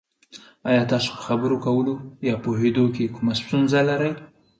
[0.69, 1.93] ایا تاسو په خبرو کولو
[2.27, 4.11] یا پوهیدو کې کومه ستونزه لرئ؟